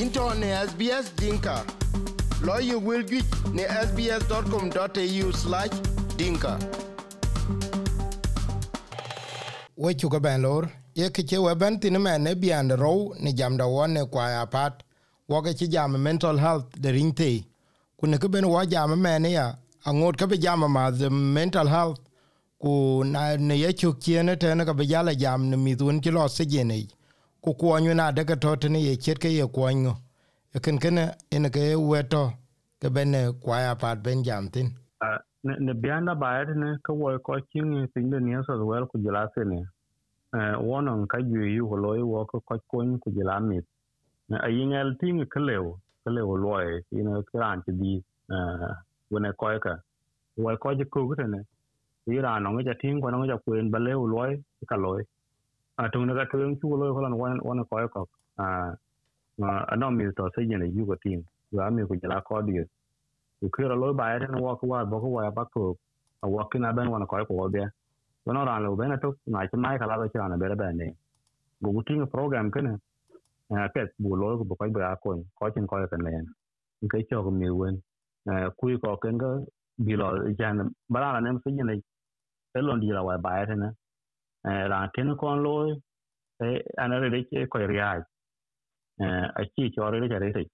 [0.00, 1.64] into ne SBS Dinka.
[2.42, 5.70] Lawyer will get ne sbs.com.au slash
[6.16, 6.58] dinka.
[9.76, 13.56] We chuka ben lor, ye kiche we ben tine me ne bian row ni jam
[13.56, 14.82] da wan ne kwa ya pat,
[15.28, 17.44] waka chi jam mental health de ringte.
[17.98, 19.52] Kuna ke ben wa jam me ne ya,
[19.84, 21.98] angot ke be jam ma the mental health
[22.62, 24.74] ku na ne ye chuk chiene tene ka
[25.14, 26.26] jam ne midun ki lo
[27.48, 29.88] ku kuony wen adeke ka to tene ye chet ke ye kuony
[30.56, 30.98] e ken ken
[31.36, 32.24] en ke weto
[32.80, 34.68] ke bene kwaya pat ben jam tin.
[35.00, 38.84] Ah, ne bianda bayat ne ka wo ko king e pin de ne so wel
[38.90, 39.60] ku jila se ne
[40.36, 43.64] eh, wonon ka ju yu ko loy e wo ko ko kun ku jila mit
[44.28, 45.72] ne eh, ayingel ting ke lew
[46.04, 47.94] ke lew loy ina kran ti di
[48.34, 48.72] eh
[49.10, 49.74] wona ko ka.
[50.36, 51.00] Wo ko je ku
[51.34, 51.40] ne
[52.12, 54.32] ira no ga tin ko no ga kuen ba lew loy
[54.68, 55.00] ka loy
[55.82, 58.02] a tung ne ga tung chu loy ko lan won won ko ko
[58.44, 58.46] a
[59.72, 61.20] a no mi to se ne yu ko tin
[61.56, 62.54] wa mi ko jila ko di
[63.40, 65.62] ku kira loy ba ya qua wa ko wa bo ko wa ba ko
[66.24, 67.64] a wa kina ben won ko ko be
[68.26, 70.88] wono ran lo ben to na chi mai kala ba chi na be bên ne
[71.62, 72.72] go ku tin program kene
[73.50, 76.22] a pet bu loy ko ko ba ko ko chin ko ka ne
[76.90, 77.76] cái cho ko mi wen
[78.58, 79.30] ku ko ken ga
[79.86, 80.56] bi lo jan
[80.90, 81.74] bara na ne se ne
[82.52, 83.68] te lon di la wa ba ya ne
[84.44, 85.68] ran ken kon loy
[86.44, 88.00] e ana re ke ko riai
[89.40, 90.46] a chi cho re re re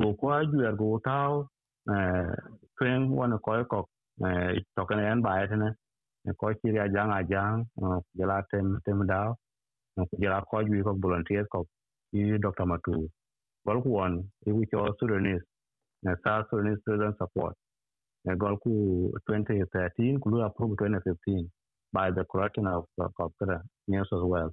[0.00, 1.48] go kwa ju er go tao
[2.78, 3.80] twen wan ko ko
[4.76, 5.70] to kan en ba ya ne
[6.38, 7.64] ko chi ria jang a jang
[8.18, 9.36] jala tem tem dao
[10.22, 11.64] jala ko ju ko volunteer ko
[12.12, 12.96] i dr matu
[13.66, 14.12] gol ku won
[14.48, 15.44] i wi cho sudanese
[16.02, 17.56] na south sudanese student support
[18.24, 18.72] na gol ku
[19.30, 21.57] 2013 ku lu approve 2015
[21.92, 24.50] by the correction of uh, of the news as well.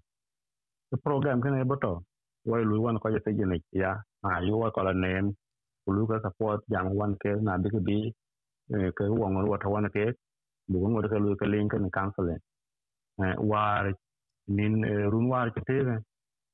[0.91, 2.03] The program kan e boto
[2.45, 5.35] wai lu wan ko je ne ya a yu wa ko a name
[5.85, 7.97] ku lu ka support jang wan ke na bi bi
[8.97, 10.05] ke won wa ta wan ke
[10.69, 12.39] bu ngon ka lu ka link kan counseling.
[13.51, 13.91] War
[14.47, 14.81] nin
[15.13, 15.79] run war ke te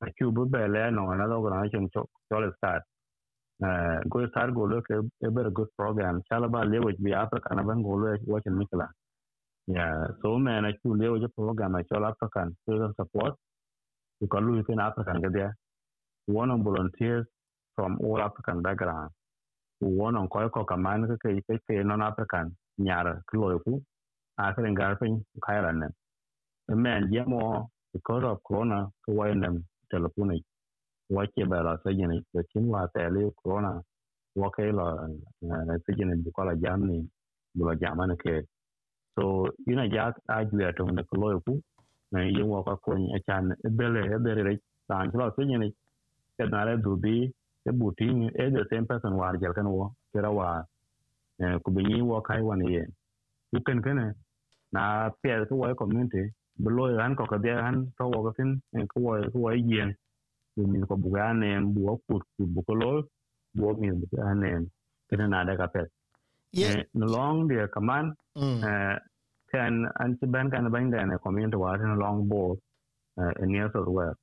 [0.03, 2.83] a chu bu be le no na lo na chen cho cho le start.
[3.63, 6.21] Eh, go start, go look eh, a very good program.
[6.31, 8.87] Chala ba le which be africa na ban go lo watch mikla
[9.67, 13.35] yeah so man a chu le which program a chola african student support.
[14.21, 15.55] You can look in african get there
[16.27, 17.27] one on volunteers
[17.75, 19.11] from all african background.
[19.79, 22.55] One on ko ko kaman ke ke ke non african.
[22.79, 23.81] Nyar klo ku
[24.39, 25.89] a ka ngar pin kailan
[26.69, 30.41] Anh men yemo because of corona ko wayen telephone
[31.11, 33.81] wache ba la sajini là wa tele corona.
[34.35, 34.95] Wa kai la
[35.87, 37.07] sajini là kala jamni
[37.55, 38.43] bu la jamana ke
[39.15, 39.23] so
[39.71, 41.53] ina ja a juya to na kloyo ku
[42.11, 43.45] na yin wa ka ko ni chan
[43.77, 44.53] bele e bere re
[44.87, 45.69] tan lo sajini
[46.37, 47.15] ke na le du bi
[47.69, 50.47] e buti ni e the same person war jel kan wo kera wa
[51.63, 52.83] ku bi ni wa kai wa ye
[53.51, 53.99] ku ken ken
[54.75, 54.83] na
[55.21, 56.23] pe ko wa community.
[56.61, 58.51] Bu lo ran ko ka de han to wo ka tin
[58.91, 59.89] ko wa ko wa yen
[60.55, 62.97] bu ni ko buga nem bu kut ku bu ko lol
[63.57, 64.63] bu min buga nem
[65.09, 66.00] kena na da ka ye
[66.93, 68.05] no long dia kaman
[69.51, 72.57] kan an ti ban kan ban da ne community wa no long board
[73.19, 74.15] eh near so well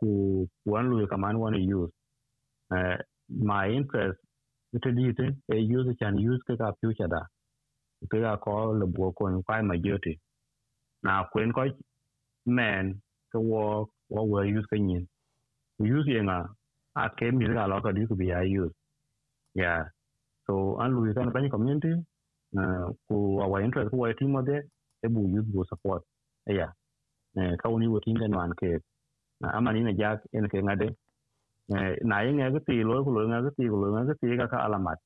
[0.00, 0.08] ku
[0.64, 1.92] wan lu kaman wan use.
[2.72, 2.96] Eh
[3.28, 4.18] my interest
[4.74, 7.22] ito di te e use can use ka future da
[8.10, 10.14] ke ga ko le bu ko ni kai majority
[11.02, 11.62] na kwen ko
[12.46, 12.84] men
[13.32, 13.62] ko wo
[14.08, 15.04] what will use cái nhìn.
[15.78, 16.38] Use à
[16.94, 18.26] à cái mình là lo cái đi của bị
[18.62, 18.74] use.
[19.54, 19.82] Yeah
[20.50, 21.92] so lui cái bên community
[22.58, 24.56] uh ku our interest ku ai team ade
[25.04, 26.02] e bu use bu support.
[26.46, 26.70] Yeah.
[27.38, 28.70] Eh ka woni wotin den wan ke
[29.40, 30.88] na amani na jak en ke ngade
[31.74, 34.58] eh na yin ga ti lo ku lo ga ti lo ga ti ka ka
[34.66, 34.98] alamat.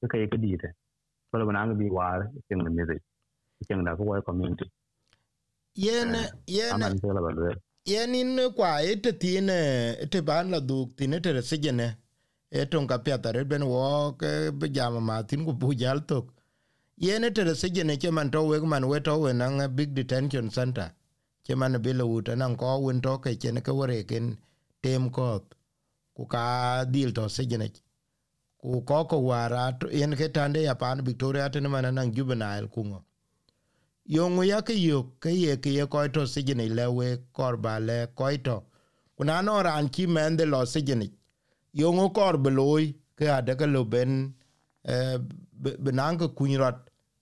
[0.00, 0.68] Ke kai ke di de
[1.30, 2.82] ko lo na ga bi war ke ngene me
[3.66, 4.66] ke ngada ku community
[5.74, 6.14] yen
[6.46, 6.88] yen ba
[7.86, 9.58] yenin kwa ete tine
[10.04, 11.86] ete ban la duk tine tere sejene
[12.60, 16.26] eton ka piata red ben wo ke be jama ma tin ku bu jal tok
[16.96, 20.92] yen tere je che man to we man we to we nang big detention center.
[21.44, 24.38] Che man be lo uta nang ko wen to ke chen ke wore ken
[24.82, 25.42] tem ko
[26.16, 27.68] ku ka dil to sejene
[28.60, 33.04] ku ko ko wara yen ke tande ya pan victoria tene man nang juvenile kungo
[34.06, 36.22] yongu ya ke yo ke ye ke ye ko to
[36.54, 38.62] ne lewe we korba le ko to.
[39.16, 41.10] Kuna no ran ki men de lo sigini
[41.74, 42.84] yongo kor beloy
[43.18, 44.12] ke ade ke lo ben
[44.94, 45.18] eh
[45.84, 46.78] benang ke kunrat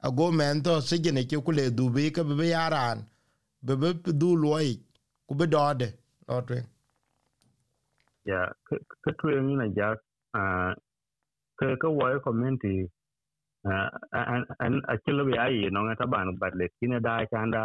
[0.09, 3.05] ago mento sigene ke kule dubi ke be yaran,
[3.65, 4.69] be be du loy
[5.27, 5.89] ku be dode
[6.29, 6.59] lotwe
[8.31, 8.41] ya,
[9.03, 9.89] ke tuwe ni na ja
[11.59, 12.77] ke ke wa community
[13.65, 17.63] an a chilo bi ai no ngata ban badle kine da chanda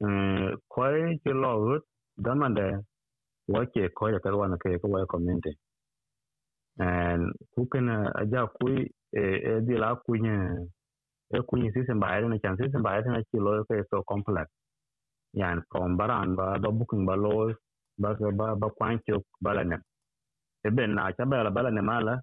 [0.00, 0.82] da ko
[1.24, 2.66] ke lo rut e eh, da
[3.52, 5.56] man de wa ke ka wa na ke ko wa community.
[6.78, 10.66] And kukena eh, aja kui e e di la kunya
[11.34, 14.02] e kunya ni system ba ai na chan system ba ai na loyo ke so
[14.08, 14.48] complex.
[15.34, 17.52] Yan from baran ba do booking ba lo
[17.98, 19.76] ba ba ba kwancho bala ne.
[20.66, 22.20] E ben na cha bala bala ne mala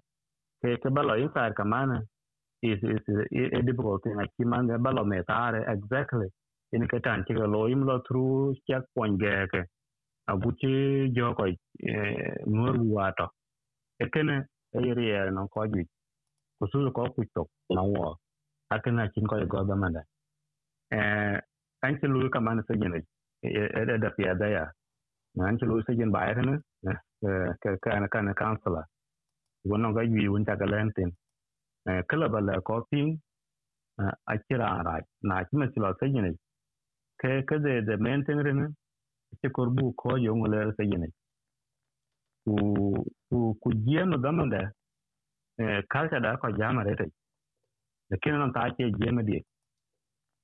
[0.62, 2.02] ke ke ba lo inside kamana,
[2.62, 6.28] is is a difficult thing like man ba lo me tare exactly.
[6.72, 9.64] In ke tan ti lo im lo through check point ge ke
[10.30, 12.36] abuti joko chi eh,
[12.96, 13.26] wato.
[14.00, 15.82] Ekene ngur wa to no ko ju
[16.58, 18.16] ku ko kutok na wo
[18.72, 20.02] akena kin ko go ba manda
[20.92, 21.38] eh
[21.82, 22.98] an lu ka man se gene
[23.42, 24.64] eh, e da da pia da ya
[25.40, 26.54] an lu se gene ba ya ne
[27.26, 28.84] eh, ka ka na ka na counselor.
[29.66, 30.66] Ga yi won ta ga
[31.88, 33.18] eh kala bala ko pin
[33.98, 36.30] a kira ra na ki ma sila sai gene
[37.20, 38.74] ke ke de de maintenance
[39.30, 41.08] rene ke korbu ko yo ngole sa yene
[42.44, 42.54] ku
[43.30, 44.62] ku ku jiya no da
[45.92, 47.06] kalta da ko jama rete
[48.10, 49.42] de kin nan ta ke jema die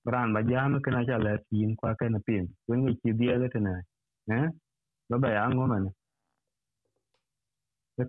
[0.05, 3.37] bran ba jama kana cha la tin kwa ka na pin kun ni ci die
[3.43, 3.73] le tena
[4.37, 4.47] eh
[5.11, 5.91] ba ba ya ngoma ne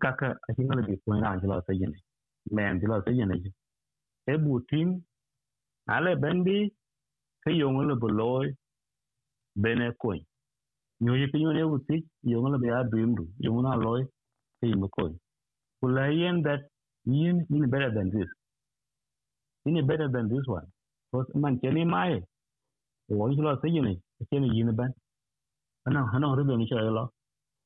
[0.04, 2.02] ka ka a hinga le bi ko na angela sa yene ne
[2.56, 3.32] men ti lo se yen
[4.32, 4.90] e bu tin
[5.96, 6.58] ale bendi
[7.44, 8.48] ke yong le boloy
[9.64, 10.20] bene koy
[11.04, 11.98] nyo yi pinyo ne bu ti
[12.32, 14.04] yong le ya dream du yong na loy
[14.60, 15.14] ti yim koy
[15.82, 16.62] kula yen that
[17.06, 18.30] yin in better than this.
[19.66, 20.68] In better than this one.
[21.12, 22.22] Because man cheni mai
[23.10, 23.90] wo yi lo se yen
[24.30, 24.92] ke ni yin ban
[25.88, 27.06] ana ana ru be ni cha lo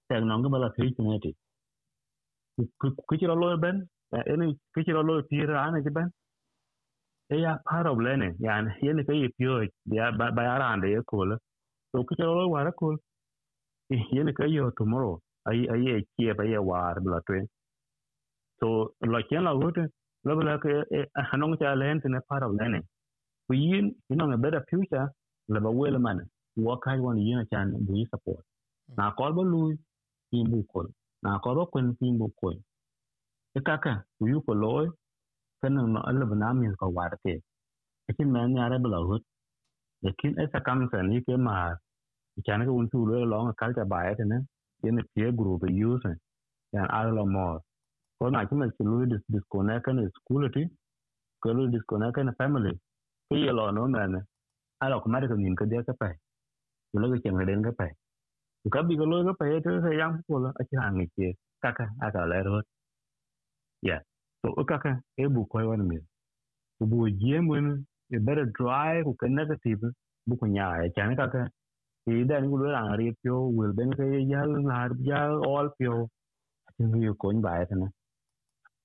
[0.10, 1.31] tek no ngaba la ti ni ti
[3.10, 3.78] ku chi lo ben
[4.33, 6.10] ini kichiro lo tira ana jiban
[7.33, 9.54] e ya part of learning yani yene kai pio
[9.98, 11.38] ya ba ya rande ye kula
[11.92, 12.95] so kichiro lo wara kul
[14.15, 15.15] yene kai yo tomorrow
[15.49, 17.45] ai ai e kia ba ye war bla twen
[18.59, 18.67] so
[19.13, 19.83] lo ken la wote
[20.25, 20.71] lo bla ke
[21.29, 22.85] hanong cha len tene part of learning
[23.47, 25.07] ku yin you know a better future
[25.53, 26.19] la ba wele man
[26.65, 28.43] wo kai won yin chan bu support
[28.97, 29.61] na ko ba lu
[30.31, 30.81] yin bu ko
[31.23, 32.49] na ko ba kun yin bu ko
[33.67, 33.94] kaka
[34.31, 34.85] yu ko loy
[35.61, 37.33] kana no alla bana min ko war ke
[38.17, 39.23] kin man ya ra bla hut
[40.03, 41.55] lekin esa kam san ni ke ma
[42.45, 44.38] chan ko un lo lo ka ta ba ya ne
[44.83, 46.12] yen pie group use
[46.74, 47.60] yan alo mo
[48.19, 50.63] ko na kuma ki lu dis disconnect kan school ti
[51.42, 52.74] ko lu disconnect kan family.
[53.30, 54.16] Ko ye lo no man
[54.83, 56.10] alo kuma mari ko nin ko de ka pa
[57.01, 57.88] lo ko chen den ka pa
[58.74, 61.06] ka bi ko lo ka pa to se yang ko lo a chi hang ni
[61.16, 61.28] ke
[61.63, 62.57] kaka aka le ro
[63.89, 63.98] ya
[64.42, 64.92] so kaka
[65.24, 65.98] e bu ko wan mi
[66.78, 67.68] ku bu ye mun
[68.16, 69.83] e better drive ko negative
[70.28, 71.42] bu ko nya e chan kaka
[72.07, 73.36] e da ni lu ran ri pyo
[73.77, 75.19] ben ke ya na ya
[75.53, 76.09] all pyo
[76.77, 77.88] tin yu ko ba ya na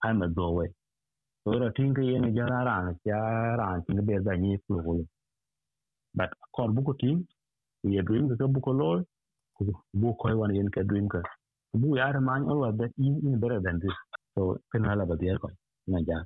[0.05, 0.67] ai ma do we
[1.45, 3.21] so ra tin ke ye ja ra ran ja
[3.61, 4.99] ran tin be da ni fu ko
[6.19, 7.19] but kon bu ko tin
[7.95, 8.91] ye dream ke bu ko lo
[10.00, 11.21] bu ko wan yen ke dream ka
[11.81, 13.97] bu ya ra man all that in better than this
[14.35, 15.50] so kana la ba dia ko
[15.93, 16.19] na ja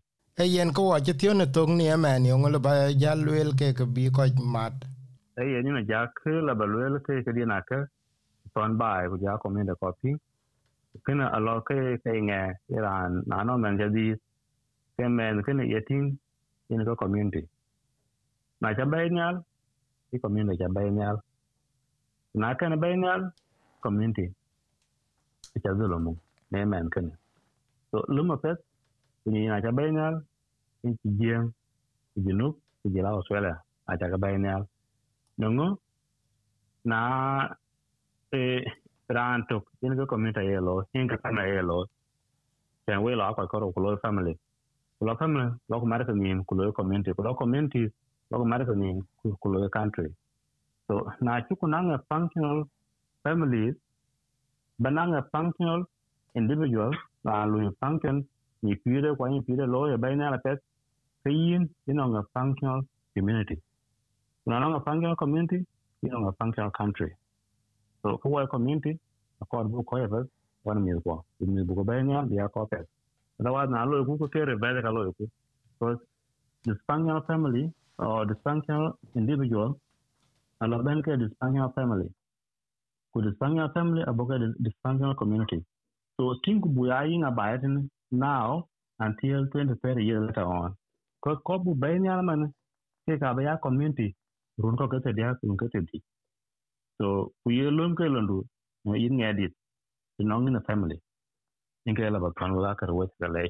[0.42, 2.72] e yen ko wa che tione tong ni amen yo ngolo ba
[3.02, 4.22] ja luel ke ke bi ko
[4.54, 4.74] mat
[5.40, 7.78] e ye ni na ja ke la ba luel ke ke di na ke
[8.54, 10.10] ton bai ko ja ko me da ko pi
[11.06, 12.42] kana a lo ke ke nge
[12.78, 14.06] iran na no men ja di
[14.96, 16.04] ke men ke ne yetin
[16.72, 17.42] in ko community
[18.62, 19.36] na ja bai nyal
[20.14, 21.16] i community ja bai nyal
[22.42, 23.22] na ke kana bai nyal
[23.84, 24.26] community
[25.54, 26.14] ja cha zulumu
[26.52, 27.14] ne men ke ne
[27.90, 28.58] so luma pet
[29.26, 30.14] ni na ja cha bainal
[30.86, 31.44] in chi jiem
[32.12, 33.56] chi junub chi jila australia
[33.90, 34.62] a cha ka bainal
[35.40, 35.66] nungu?
[36.90, 37.00] Na
[38.32, 38.42] e
[39.16, 41.78] ran tok in ko community ye lo in ka kana ye lo.
[42.86, 44.34] Chen we lo ko ko ko lo family.
[44.98, 47.10] Ko lo family, lo ko mara ni ko lo community.
[47.16, 47.82] Ko lo community,
[48.30, 48.88] lo ko mara ni
[49.40, 50.08] ko lo country.
[50.86, 52.58] So, na chu kunanga functional
[53.22, 53.74] families
[54.80, 55.84] bananga functional
[56.34, 56.90] individual
[57.24, 58.22] na lu function,
[58.62, 60.30] ni phía đó ni nhị lo đó lối ở bên này
[61.24, 62.82] yin cái cái a functional
[63.14, 63.54] community
[64.58, 65.56] nó nó functional community
[66.02, 67.14] you know a functional country.
[68.02, 68.90] So cái quay community
[69.40, 70.22] là còn bu coi vậy
[70.62, 72.80] quan mình qua mình bu bên này dia có cái
[73.38, 75.28] đó là nó lối cũng cái về cái lối cũng
[75.80, 75.86] so
[76.66, 79.72] dysfunctional family, or dysfunctional individual
[80.60, 82.08] là bên cái dysfunctional family.
[83.12, 85.58] Ku dysfunctional family aboka dysfunctional community.
[86.16, 87.60] So tin ku buya yin abayet
[88.10, 88.64] now,
[88.98, 90.74] until 20 30 years later on.
[91.20, 92.52] Ko ko bu bayin ya man
[93.06, 94.14] ke ka ba ya community
[94.62, 95.98] run ko kete dia kun kete di.
[96.98, 98.44] So ku ye lom ke londu
[98.84, 99.48] no yin ngadi
[100.20, 101.00] no ngin family.
[101.86, 103.48] In ke la ba kan la ka wet ga le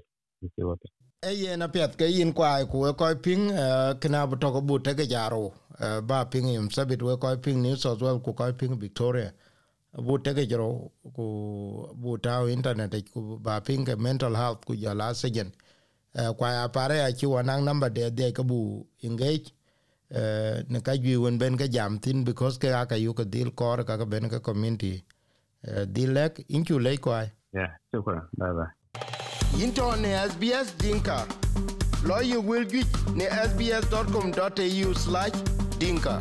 [0.56, 0.76] ke wo
[1.22, 3.50] e ye na pet ke yin kwa ku ko ping
[4.00, 5.52] kna bu to ko bu te ke jaro
[6.08, 9.32] ba ping yum sabit we ko ping ni so zo ku ko ping victoria.
[10.06, 11.26] Bu te ke jaro ku
[12.02, 15.52] bu ta internet ku ba ping ke mental health ku ya la sejen
[16.38, 19.52] kwa ya pare a chi wanang number de de ka bu engage
[20.68, 23.84] ne ka ju wen ben ke jam tin because ke aka yu ka dil kor
[23.84, 25.04] ka ka ben ka community
[25.86, 28.70] dilek inchu le kwai yeah shukran bye bye
[29.62, 31.26] into ne SBS Dinka.
[32.04, 35.32] Lawyer will get ne sbs.com.au slash
[35.78, 36.20] dinka.